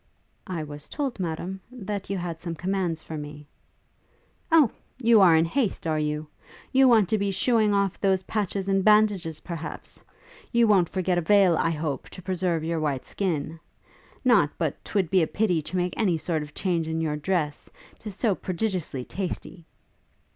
'I 0.47 0.63
was 0.63 0.89
told, 0.89 1.19
Madam, 1.19 1.61
that 1.71 2.09
you 2.09 2.17
had 2.17 2.39
some 2.39 2.55
commands 2.55 3.03
for 3.03 3.19
me.' 3.19 3.45
'O, 4.51 4.71
you 4.99 5.21
are 5.21 5.35
in 5.35 5.45
haste, 5.45 5.85
are 5.85 5.99
you? 5.99 6.25
you 6.71 6.87
want 6.87 7.07
to 7.09 7.19
be 7.19 7.29
shewing 7.29 7.71
off 7.71 7.99
those 7.99 8.23
patches 8.23 8.67
and 8.67 8.83
bandages, 8.83 9.41
perhaps? 9.41 10.03
You 10.51 10.65
won't 10.67 10.89
forget 10.89 11.19
a 11.19 11.21
veil, 11.21 11.55
I 11.55 11.69
hope, 11.69 12.09
to 12.09 12.21
preserve 12.23 12.63
your 12.63 12.79
white 12.79 13.05
skin? 13.05 13.59
Not 14.25 14.49
but 14.57 14.83
'twould 14.83 15.11
be 15.11 15.23
pity 15.27 15.61
to 15.61 15.77
make 15.77 15.93
any 15.95 16.17
sort 16.17 16.41
of 16.41 16.55
change 16.55 16.87
in 16.87 16.99
your 16.99 17.15
dress, 17.15 17.69
'tis 17.99 18.15
so 18.15 18.33
prodigiously 18.33 19.05
tasty!' 19.05 19.67